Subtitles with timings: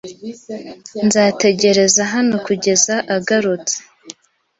[1.05, 3.77] Nzategereza hano kugeza agarutse.